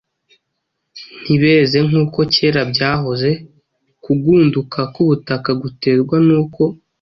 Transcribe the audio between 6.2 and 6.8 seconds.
n’uko